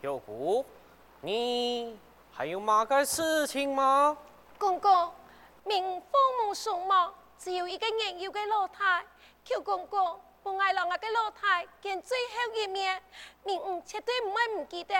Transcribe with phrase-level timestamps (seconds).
[0.00, 0.64] 舅姑，
[1.20, 1.98] 你
[2.32, 4.16] 还有嘛个事情吗？
[4.58, 5.12] 公公，
[5.64, 9.04] 民父母双亡，只有一个年幼的老太，
[9.44, 13.02] 求公公不爱让那个老太见最后一面，
[13.42, 14.94] 民唔绝对唔会唔记得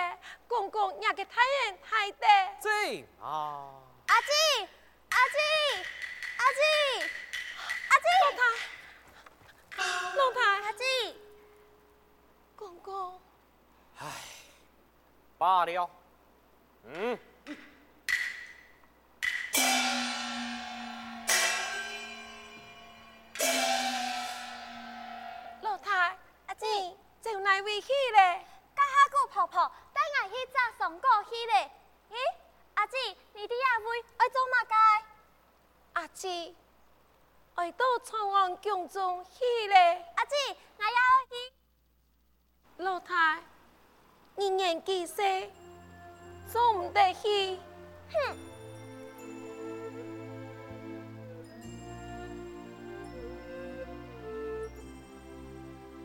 [0.47, 2.27] 公公你个太恩太德。
[2.61, 3.71] 对啊。
[4.07, 4.67] 阿姊，
[5.09, 5.37] 阿姊，
[6.37, 7.09] 阿姊，
[7.87, 8.41] 阿姊，老太，
[10.17, 10.83] 老太，阿姊，
[12.55, 13.19] 公公。
[13.99, 14.05] 唉，
[15.39, 15.89] 罢了。
[16.83, 17.17] 嗯。
[25.61, 26.17] 老太，
[26.47, 26.65] 阿姊，
[27.21, 28.45] 就来位去嘞？
[28.75, 31.71] 家下姑婆婆带我去找松果去嘞。
[32.11, 32.15] 咦，
[32.73, 32.97] 阿姊，
[33.31, 33.85] 你的阿妹
[34.17, 34.75] 爱做嘛该？
[35.93, 36.53] 阿姊，
[37.55, 40.05] 爱到长安宫中去嘞。
[40.17, 40.35] 阿姊，
[40.77, 40.89] 我要
[41.29, 41.53] 去。
[42.83, 43.41] 老太。
[44.39, 45.21] 你年纪细，
[46.47, 47.57] 做唔得去。
[48.09, 48.37] 哼！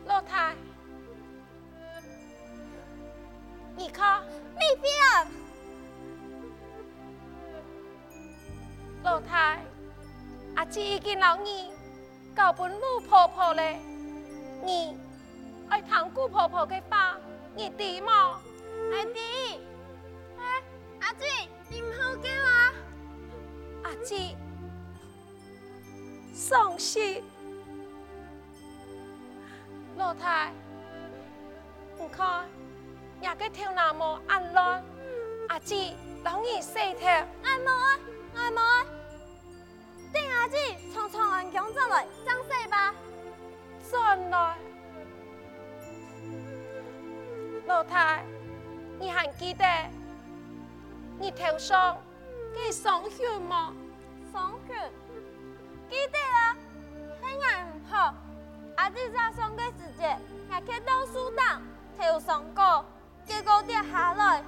[0.05, 0.53] 老太，
[3.77, 4.21] 你看，
[4.55, 4.93] 你变。
[9.03, 9.63] 老太，
[10.55, 11.71] 阿姊已经老你
[12.35, 13.79] 交本路婆婆嘞，
[14.61, 14.97] 你
[15.69, 17.04] 爱听姑婆婆的话。
[17.55, 18.41] 你弟吗？
[18.91, 19.19] 阿弟，
[20.37, 20.61] 哎，
[20.99, 21.25] 阿姊，
[21.69, 22.73] 你唔好叫我。
[23.83, 24.35] 阿姊，
[26.33, 27.23] 伤心。
[29.95, 30.51] 老太，
[31.97, 32.45] 你看，
[33.21, 34.83] 那个头那么暗乱，
[35.47, 35.93] 阿姊
[36.25, 37.07] 容易洗头。
[37.07, 37.99] 爱冇啊，
[38.35, 38.85] 爱冇啊。
[40.13, 40.57] 等阿姊
[40.93, 42.93] 从长安宫转来，装洗吧。
[43.89, 44.57] 转来。
[47.67, 48.23] 老太，
[48.99, 49.65] 你还记得
[51.17, 51.97] 你头上
[52.53, 53.73] 给伤血吗？
[54.31, 54.91] 伤血，
[55.89, 56.55] 记得啊。
[57.21, 58.13] 黑眼唔好，
[58.77, 60.15] 阿姊早上的时节，
[60.47, 61.61] 还去到树档
[61.97, 62.85] 头上过，
[63.25, 64.43] 结果跌下来，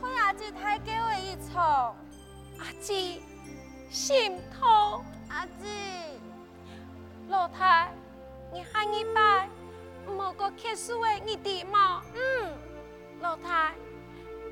[0.00, 1.96] 害阿姊太叫的一场。
[2.58, 3.20] 阿姊
[3.90, 5.04] 心痛。
[5.28, 5.66] 阿姊，
[7.28, 7.92] 老太，
[8.52, 9.48] 你喊一拜。
[10.04, 12.02] 某个特殊的你弟吗？
[12.12, 12.18] 嗯，
[13.22, 13.72] 老太，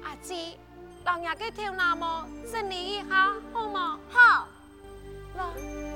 [0.04, 0.56] 阿姊，
[1.04, 3.98] 让伢个头那么整理一下好吗？
[4.08, 4.46] 好，
[5.36, 5.89] 来。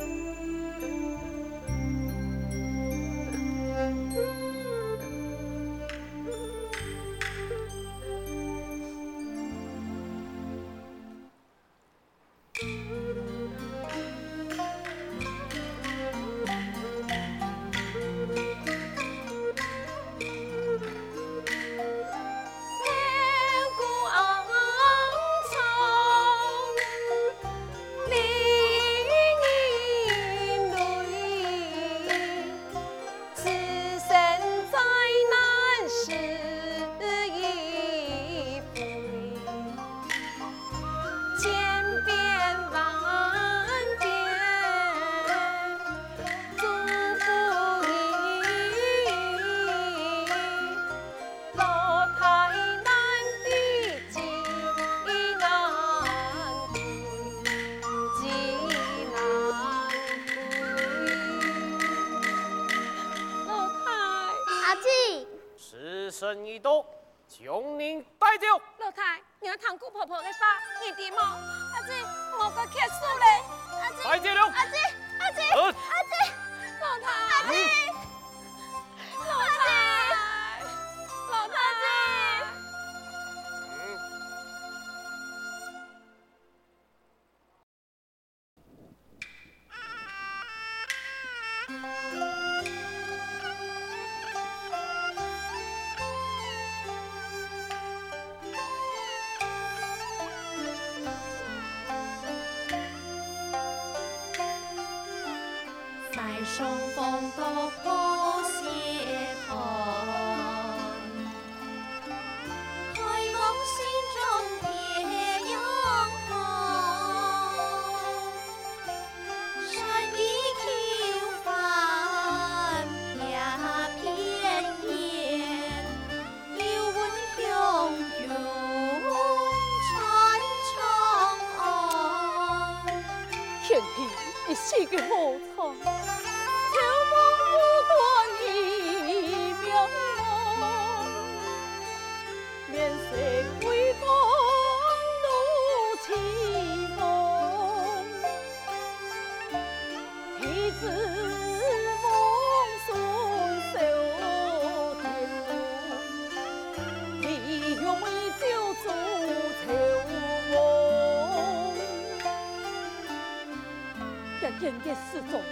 [164.85, 165.43] 的失踪，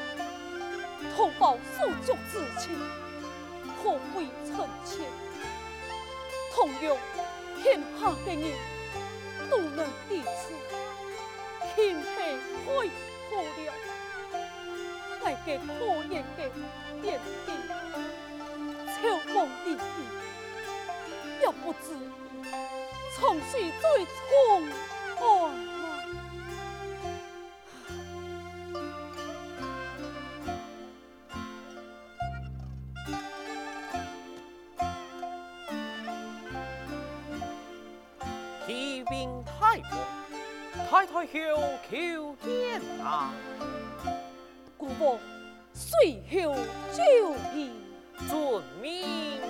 [1.17, 2.79] 同胞手足之情，
[3.83, 5.09] 可谓深切。
[6.55, 6.97] 同样
[7.63, 8.45] 天下的人
[9.51, 10.53] 都能彼此
[11.75, 12.03] 庆庆
[12.67, 12.67] 开
[13.31, 13.73] 破了，
[15.23, 15.81] 大家可
[16.11, 16.39] 怜的
[17.01, 17.49] 点滴，
[19.01, 19.81] 秋风滴滴，
[21.41, 21.87] 也不知
[23.17, 24.63] 从谁最从
[25.19, 25.82] 安。
[41.33, 41.39] 求
[41.91, 43.33] 求天啊！
[44.77, 45.19] 国王
[45.73, 46.55] 随后
[46.93, 47.71] 就义，
[48.29, 49.41] 遵命。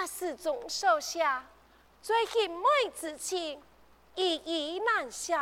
[0.00, 1.44] 也始终手下，
[2.00, 2.64] 最近妹
[2.98, 3.62] 之情，
[4.14, 5.34] 一一难舍。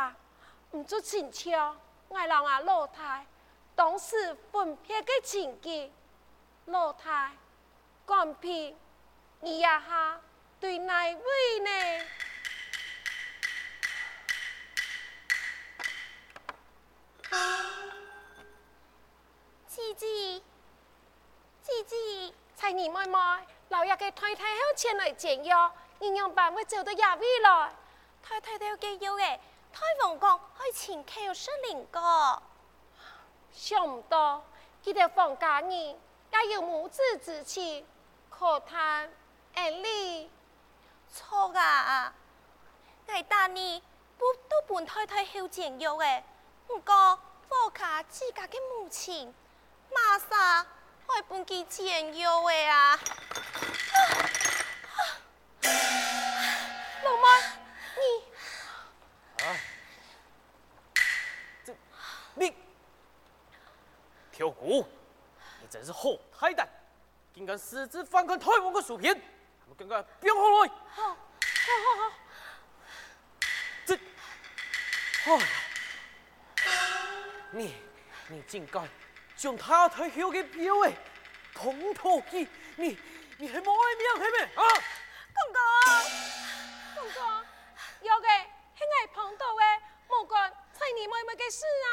[0.71, 3.25] 唔做亲像，我让阿老太
[3.73, 5.89] 当时分别的情景，
[6.65, 7.31] 老太
[8.05, 8.77] 讲评，
[9.39, 10.19] 你呀哈
[10.59, 12.05] 对哪位呢？
[19.69, 20.41] 姐姐，
[21.63, 22.33] 姐姐。
[22.57, 23.17] 猜你妹妹，
[23.69, 27.71] 老爷嘅太太好前来煎药，营养班会走到廿位来。
[28.21, 29.39] 太太都要给药嘅，
[29.71, 32.41] 太皇宫开前期有失灵个。
[33.51, 34.43] 想唔到，
[34.83, 37.85] 佢哋放假日也有母子之情，
[38.29, 39.11] 可叹
[39.55, 40.29] 而立。
[41.11, 42.13] 错啊！
[43.07, 43.81] 我大你
[44.17, 46.23] 不都本太太好煎药嘅，
[46.67, 49.33] 不过放假自家嘅母亲，
[49.93, 50.65] 马莎。
[51.09, 52.99] 开半几钱药的啊！
[57.03, 57.39] 老妈，
[57.97, 58.23] 你
[59.43, 59.57] 啊，
[61.65, 61.75] 这
[62.35, 62.55] 你
[64.31, 64.87] 挑骨，
[65.59, 66.69] 你真是好太胆，
[67.33, 69.19] 竟敢私自翻看太王的书篇，
[69.67, 70.71] 我赶快编好来。
[70.91, 72.13] 好，好好好。
[73.83, 73.95] 这，
[75.25, 75.41] 哦，
[77.49, 77.75] 你
[78.27, 78.87] 你竟敢！
[79.39, 80.93] 将他太后的表诶，
[81.55, 82.99] 碰头去，你
[83.37, 84.43] 你还冇爱命系咪？
[84.61, 84.63] 啊，
[85.33, 85.61] 公公，
[86.95, 87.23] 公公，
[88.01, 88.27] 有嘅
[88.77, 91.89] 系爱碰到诶，莫管猜你妹妹嘅事啊。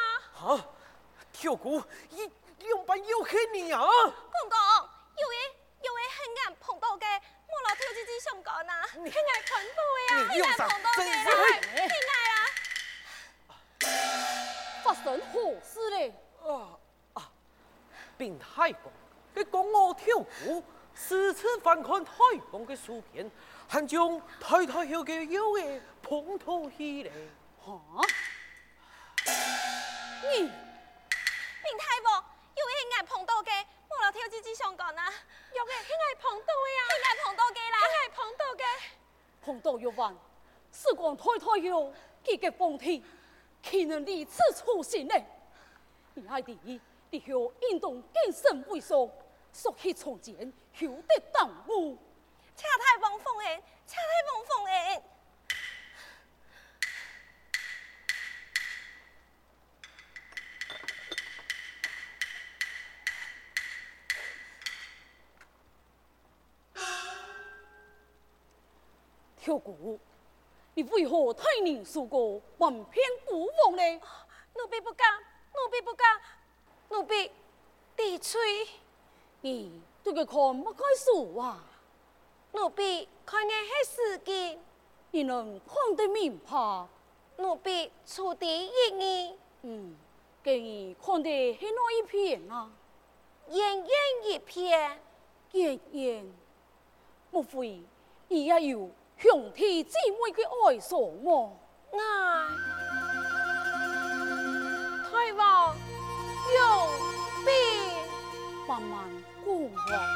[0.49, 0.67] 啊，
[1.33, 3.79] 跳姑，一两班又黑你啊？
[3.79, 4.59] 公公，
[5.17, 5.37] 有诶
[5.83, 7.07] 有诶系爱碰到嘅，
[7.47, 11.05] 莫老跳自己想讲啊，系爱碰到诶啊，系爱碰头嘅，
[11.87, 12.35] 系爱啊。
[14.83, 16.13] 发生何事嘞？
[16.43, 16.77] 啊。
[18.17, 18.93] 并太公，
[19.35, 20.63] 佢讲我跳舞，
[20.95, 22.13] 私自翻看太
[22.51, 23.31] 公嘅书篇，
[23.69, 27.11] 还将太太后嘅妖嘅碰头起嚟。
[27.65, 28.03] 哈？
[30.23, 32.11] 你并太公，
[32.55, 35.13] 有嘅系碰头嘅，我老跳自己想讲啊，
[35.53, 38.65] 有嘅系爱碰头嘅啊，系爱碰头嘅啦，系爱碰头嘅。
[39.43, 40.17] 碰头有完，
[40.73, 41.93] 时光太太后，
[42.25, 43.03] 这个风天，
[43.63, 45.15] 岂能如此处行呢？
[46.15, 49.09] 你爱弟，你后应当谨慎为上，
[49.53, 51.97] 速去从前，休得耽误。
[52.55, 54.03] 请太王放言，请太
[54.35, 55.03] 王放言。
[69.39, 70.01] 小姑，
[70.75, 74.01] 你为何太人数过，瞒骗父王呢？
[74.55, 75.07] 奴婢不敢，
[75.55, 76.21] 奴婢不敢，
[76.89, 77.31] 奴婢
[77.97, 78.41] 低吹。
[79.41, 81.63] 你这个看不该数啊？
[82.53, 83.53] 奴婢看的
[83.85, 84.59] 是时机，
[85.11, 86.87] 你能看得明白？
[87.37, 89.35] 奴婢出第一义。
[89.63, 89.97] 嗯，
[90.43, 92.71] 给你看的是哪一片啊？
[93.51, 93.89] 奄奄
[94.25, 95.01] 一片，
[95.53, 96.25] 奄奄，
[97.31, 97.83] 莫非
[98.29, 98.91] 你也有？
[99.19, 101.57] 兄弟姊妹的爱丧么？
[101.93, 101.99] 哎，
[105.11, 105.75] 太王
[106.55, 106.61] 用
[107.45, 107.49] 兵，
[108.69, 108.99] 慢慢
[109.45, 110.16] 过往。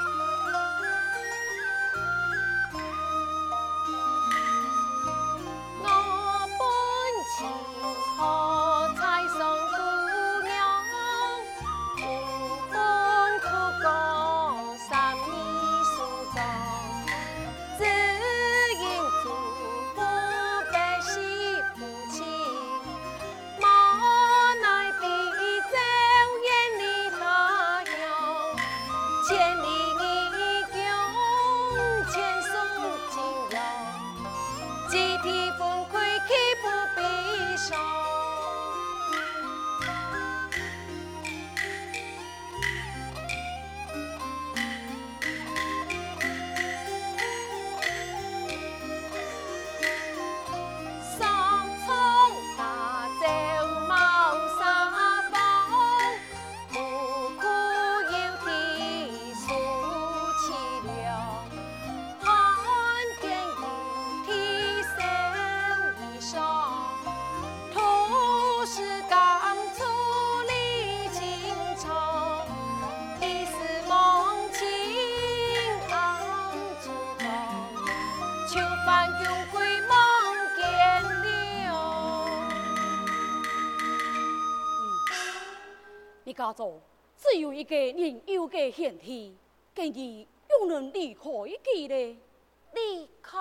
[86.40, 86.80] 家中
[87.18, 89.36] 只有一个年幼的贤弟，
[89.74, 91.22] 今日又能离开
[91.62, 92.18] 几呢？
[92.72, 93.38] 离开，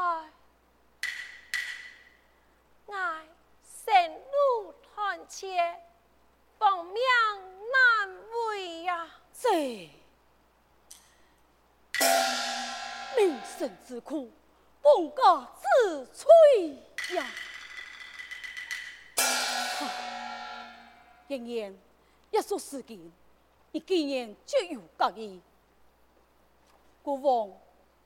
[2.87, 3.25] 爱
[3.63, 5.55] 神路团切，
[6.57, 7.01] 亡命
[7.71, 8.17] 难
[8.49, 9.09] 为呀！
[9.31, 9.89] 这
[13.15, 14.29] 民生之苦，
[14.81, 17.25] 本家自吹呀！
[21.29, 21.88] 妍妍。
[22.31, 22.99] 一说事件，
[23.71, 25.41] 你既然绝有介意，
[27.01, 27.51] 国王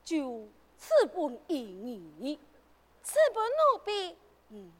[0.02, 1.58] 就赐本于
[2.18, 2.38] 你，
[3.02, 4.16] 赐本奴婢。
[4.48, 4.72] 嗯，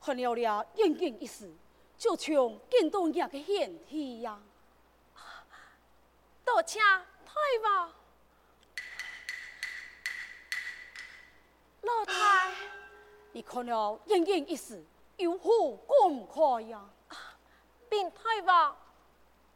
[0.00, 1.52] 看了了妍妍一事，
[1.96, 4.40] 就从见到伢个贤弟呀。
[6.44, 7.92] 多谢太王，
[11.82, 12.54] 老太，
[13.32, 14.84] 你看了妍妍一事，
[15.18, 16.88] 有何感慨呀？
[17.88, 18.76] 禀太王。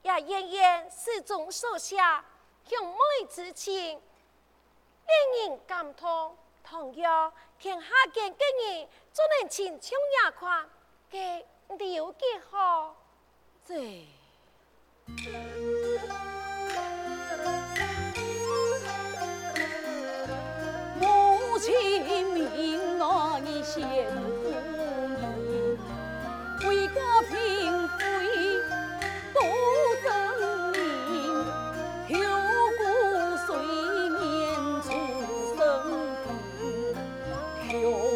[0.03, 2.25] 也远远始终手下
[2.69, 6.37] 兄妹之情，令人感动。
[6.65, 10.69] 同样，天下间的人总能亲像眼眶，
[11.11, 12.97] 给了解好。
[13.65, 14.07] 这
[21.01, 23.63] 母亲命我一
[37.73, 38.12] 先。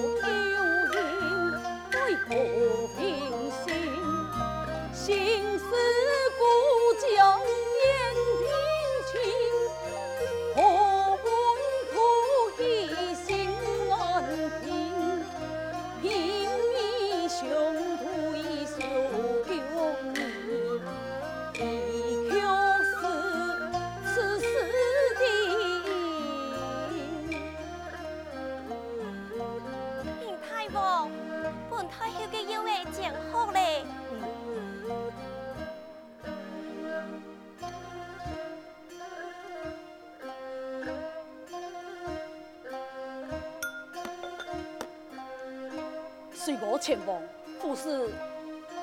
[46.47, 47.21] 随我前往，
[47.61, 48.09] 不是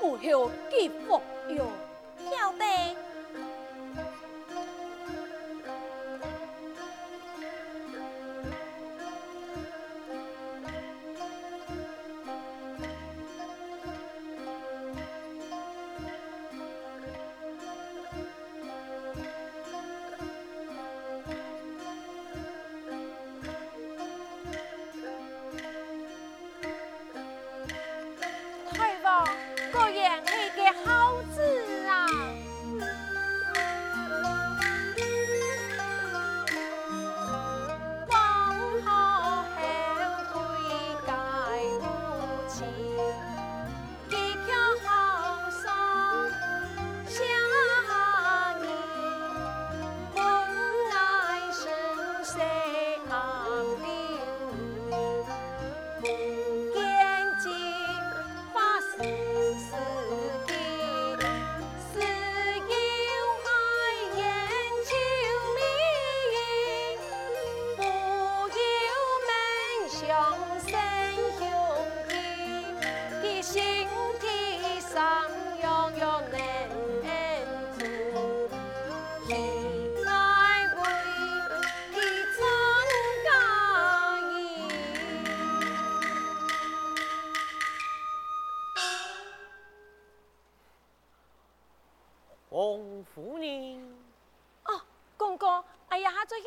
[0.01, 1.21] 不休几福
[1.55, 1.65] 哟。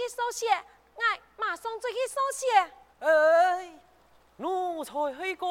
[0.08, 0.46] 收拾，
[0.94, 1.02] 我
[1.36, 2.46] 马上再去收拾。
[3.00, 3.78] 哎，
[4.36, 5.48] 奴才去讲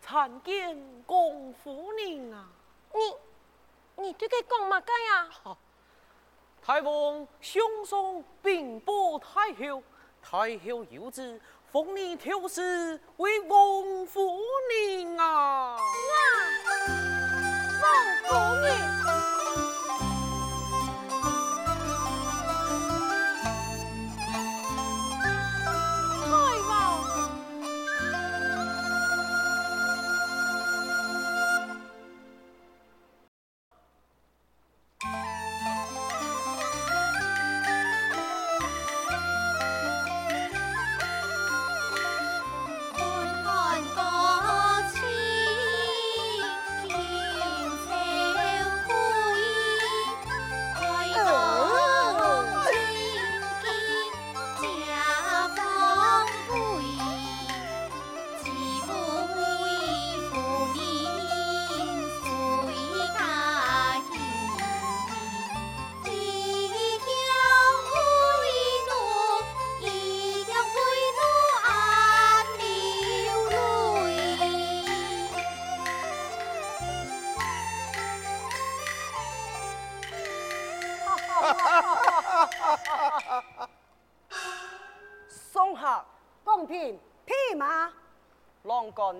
[0.00, 2.48] 参见公夫人啊！
[2.94, 5.56] 你，你对佢讲乜嘢啊？
[6.62, 9.82] 太皇上送禀报太后，
[10.22, 11.38] 太后有旨
[11.70, 15.76] 封你条氏为王夫人啊！
[17.82, 17.92] 王
[18.24, 18.32] 夫
[18.64, 19.03] 人。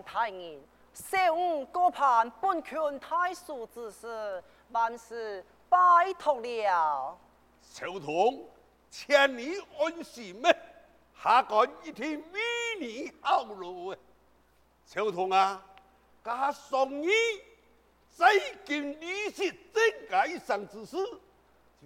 [0.03, 0.61] 太严，
[0.93, 7.19] 小五各盼本权太叔之事，万事拜托了。
[7.61, 8.49] 小童，
[8.91, 10.57] 千里安心咩？
[11.23, 12.41] 下官一定为
[12.81, 13.97] 你效劳。
[14.85, 15.63] 小童啊，
[16.23, 17.09] 家送你
[18.11, 20.97] 再见李氏真改上之事，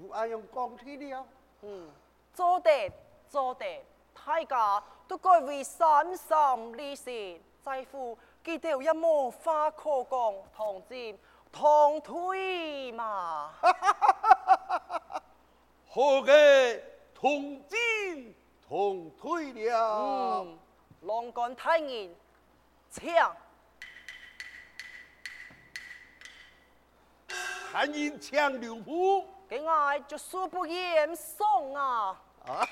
[0.00, 1.26] 就按样讲去了。
[1.62, 1.90] 嗯，
[2.32, 2.92] 做得
[3.28, 3.84] 做得，
[4.14, 7.40] 大家都该为山上李氏。
[7.64, 11.18] 在乎记得有一幕花可讲，同进
[11.50, 13.52] 同退嘛。
[15.90, 16.80] 好嘅，
[17.12, 18.34] 同进
[18.66, 20.42] 同退了。
[20.44, 20.58] 嗯，
[21.02, 22.14] 龙冠太严，
[22.90, 23.36] 枪。
[27.70, 32.20] 太严枪留步，给我就说不严送啊。
[32.46, 32.68] 啊。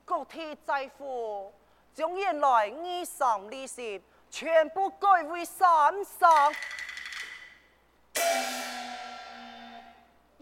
[0.00, 1.52] 国铁在乎，
[1.94, 6.30] 将原来二三利息全部改为三三。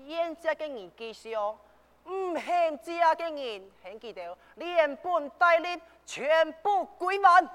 [0.06, 1.58] 现在嘅人记上，
[2.04, 7.48] 唔欠债嘅人，很记得连本带利全部归还。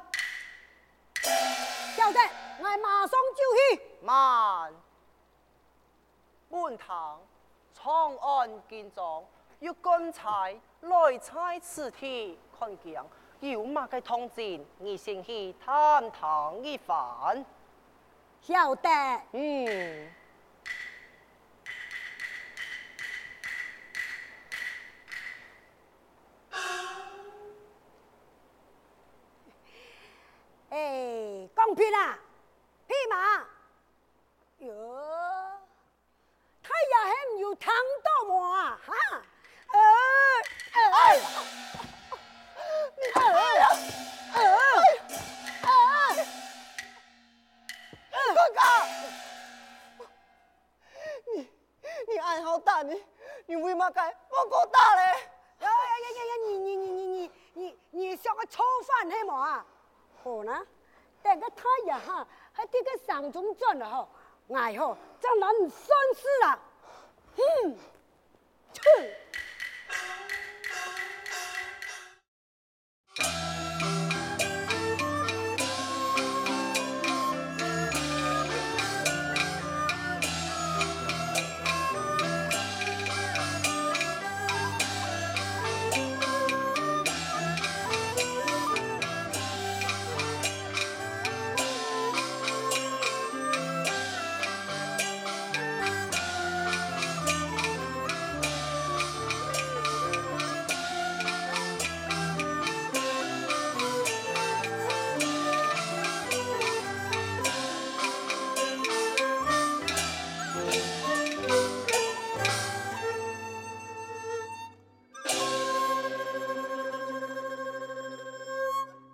[1.95, 2.19] 晓得，
[2.59, 3.81] 我马上就去。
[4.01, 4.73] 慢，
[6.49, 7.19] 本堂
[7.73, 9.23] 长安见状，
[9.59, 10.55] 有刚才
[10.87, 13.03] 来猜此题，看见
[13.39, 17.43] 有嘛个通知，你先去探探一番。
[18.41, 18.89] 晓得。
[19.31, 20.11] 嗯。
[30.69, 32.19] 哎，公平啊，
[32.87, 33.39] 匹马，
[34.59, 35.01] 哟，
[36.61, 36.95] 他也
[37.31, 39.21] 很有糖豆么啊，哈，
[40.95, 40.99] 呃，
[43.13, 43.19] 哎，
[44.31, 44.39] 哎，
[45.61, 45.67] 哎，
[48.11, 48.59] 哎，哥哥，
[51.35, 51.49] 你
[52.07, 53.03] 你爱好大你，
[53.45, 55.01] 你为嘛该不够大嘞？
[55.59, 59.65] 呀呀呀呀呀，你你你你你你你像个臭饭黑么啊？
[60.23, 60.65] 好呢，
[61.21, 64.07] 等个太阳哈，还这个上中转了哈，
[64.53, 66.57] 哎吼，这人算是啊，
[67.35, 67.77] 嗯，
[68.81, 68.81] 哼。